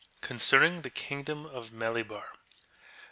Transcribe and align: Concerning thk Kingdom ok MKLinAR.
Concerning 0.21 0.81
thk 0.81 0.95
Kingdom 0.95 1.45
ok 1.45 1.69
MKLinAR. 1.73 2.25